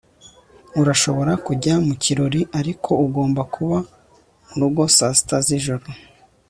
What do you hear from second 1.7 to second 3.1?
mu kirori, ariko